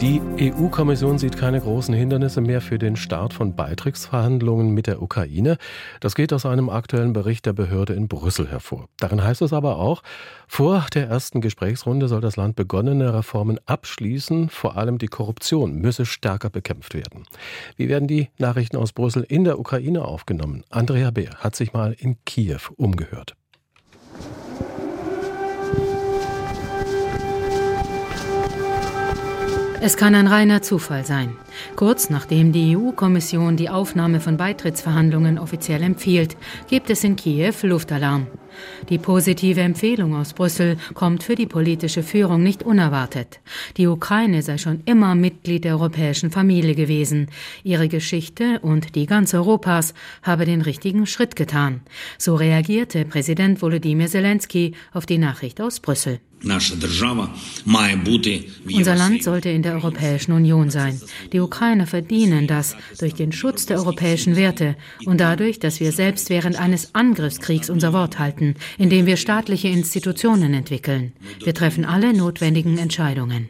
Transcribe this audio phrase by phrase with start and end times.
[0.00, 5.58] Die EU-Kommission sieht keine großen Hindernisse mehr für den Start von Beitrittsverhandlungen mit der Ukraine.
[5.98, 8.88] Das geht aus einem aktuellen Bericht der Behörde in Brüssel hervor.
[8.98, 10.04] Darin heißt es aber auch,
[10.46, 14.50] vor der ersten Gesprächsrunde soll das Land begonnene Reformen abschließen.
[14.50, 17.24] Vor allem die Korruption müsse stärker bekämpft werden.
[17.76, 20.62] Wie werden die Nachrichten aus Brüssel in der Ukraine aufgenommen?
[20.70, 23.37] Andrea Beer hat sich mal in Kiew umgehört.
[29.80, 31.36] Es kann ein reiner Zufall sein.
[31.76, 36.36] Kurz nachdem die EU-Kommission die Aufnahme von Beitrittsverhandlungen offiziell empfiehlt,
[36.68, 38.26] gibt es in Kiew Luftalarm.
[38.88, 43.38] Die positive Empfehlung aus Brüssel kommt für die politische Führung nicht unerwartet.
[43.76, 47.28] Die Ukraine sei schon immer Mitglied der europäischen Familie gewesen.
[47.62, 51.82] Ihre Geschichte und die ganz Europas habe den richtigen Schritt getan.
[52.18, 56.18] So reagierte Präsident Volodymyr Zelensky auf die Nachricht aus Brüssel.
[58.64, 61.00] Unser Land sollte in der Europäischen Union sein.
[61.32, 66.30] Die Ukrainer verdienen das durch den Schutz der europäischen Werte und dadurch, dass wir selbst
[66.30, 71.12] während eines Angriffskriegs unser Wort halten, indem wir staatliche Institutionen entwickeln.
[71.42, 73.48] Wir treffen alle notwendigen Entscheidungen.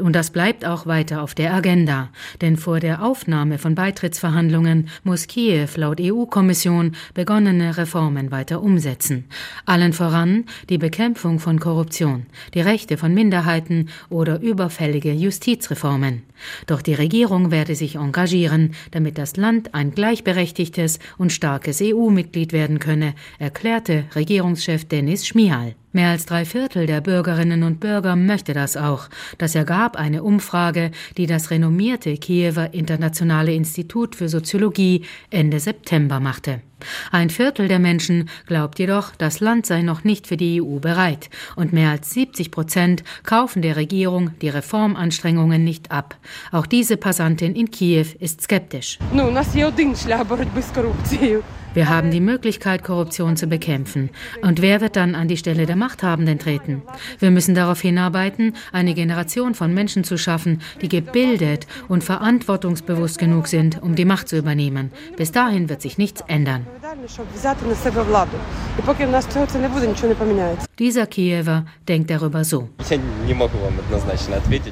[0.00, 5.26] Und das bleibt auch weiter auf der Agenda, denn vor der Aufnahme von Beitrittsverhandlungen muss
[5.26, 9.24] Kiew laut EU-Kommission begonnene Reformen weiter umsetzen.
[9.64, 16.22] Allen voran die Bekämpfung von Korruption, die Rechte von Minderheiten oder überfällige Justizreformen.
[16.66, 22.78] Doch die Regierung werde sich engagieren, damit das Land ein gleichberechtigtes und starkes EU-Mitglied werden
[22.78, 25.74] könne, erklärte Regierungschef Denis Schmihal.
[25.96, 29.08] Mehr als drei Viertel der Bürgerinnen und Bürger möchte das auch.
[29.38, 36.62] Das ergab eine Umfrage, die das renommierte Kiewer Internationale Institut für Soziologie Ende September machte.
[37.10, 41.30] Ein Viertel der Menschen glaubt jedoch, das Land sei noch nicht für die EU bereit.
[41.56, 46.16] Und mehr als 70 Prozent kaufen der Regierung die Reformanstrengungen nicht ab.
[46.52, 48.98] Auch diese Passantin in Kiew ist skeptisch.
[51.76, 54.08] Wir haben die Möglichkeit, Korruption zu bekämpfen.
[54.40, 56.80] Und wer wird dann an die Stelle der Machthabenden treten?
[57.18, 63.46] Wir müssen darauf hinarbeiten, eine Generation von Menschen zu schaffen, die gebildet und verantwortungsbewusst genug
[63.46, 64.90] sind, um die Macht zu übernehmen.
[65.18, 66.66] Bis dahin wird sich nichts ändern.
[70.78, 72.68] Dieser Kiewer denkt darüber so.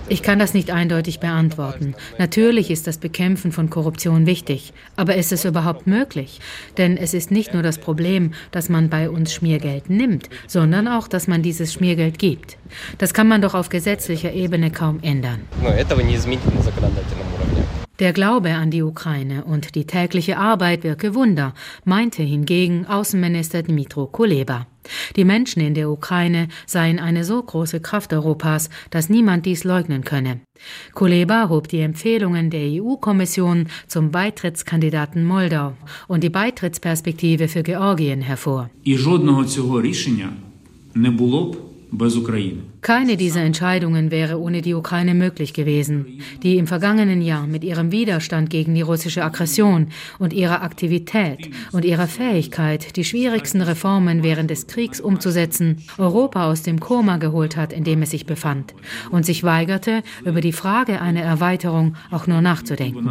[0.08, 1.96] Ich kann das nicht eindeutig beantworten.
[2.18, 6.40] Natürlich ist das Bekämpfen von Korruption wichtig, aber ist es überhaupt möglich?
[6.78, 11.08] Denn es ist nicht nur das Problem, dass man bei uns Schmiergeld nimmt, sondern auch,
[11.08, 12.58] dass man dieses Schmiergeld gibt.
[12.98, 15.40] Das kann man doch auf gesetzlicher Ebene kaum ändern.
[17.99, 24.07] Der Glaube an die Ukraine und die tägliche Arbeit wirke Wunder, meinte hingegen Außenminister Dmitro
[24.07, 24.67] Kuleba.
[25.17, 30.03] Die Menschen in der Ukraine seien eine so große Kraft Europas, dass niemand dies leugnen
[30.05, 30.39] könne.
[30.93, 35.73] Kuleba hob die Empfehlungen der EU-Kommission zum Beitrittskandidaten Moldau
[36.07, 38.69] und die Beitrittsperspektive für Georgien hervor.
[38.83, 40.29] І жодного цього рішення
[40.95, 41.57] не було б
[41.91, 42.61] без України.
[42.84, 47.90] Keine dieser Entscheidungen wäre ohne die Ukraine möglich gewesen, die im vergangenen Jahr mit ihrem
[47.92, 49.86] Widerstand gegen die russische Aggression
[50.18, 56.60] und ihrer Aktivität und ihrer Fähigkeit, die schwierigsten Reformen während des Kriegs umzusetzen, Europa aus
[56.60, 58.74] dem Koma geholt hat, in dem es sich befand,
[59.10, 63.08] und sich weigerte, über die Frage einer Erweiterung auch nur nachzudenken.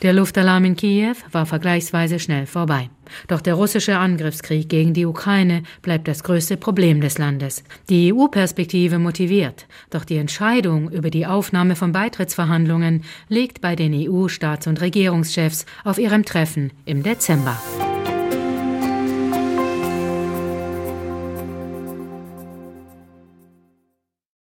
[0.00, 2.88] Der Luftalarm in Kiew war vergleichsweise schnell vorbei.
[3.26, 7.64] Doch der russische Angriffskrieg gegen die Ukraine bleibt das größte Problem des Landes.
[7.88, 14.68] Die EU-Perspektive motiviert, doch die Entscheidung über die Aufnahme von Beitrittsverhandlungen liegt bei den EU-Staats-
[14.68, 17.60] und Regierungschefs auf ihrem Treffen im Dezember.